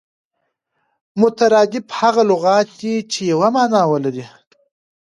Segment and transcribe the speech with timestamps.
[1.19, 4.25] مترادف هغه لغت دئ، چي یوه مانا ولري.